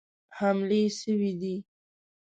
حملې 0.37 0.83
سوي 0.99 1.31
دي. 1.41 1.55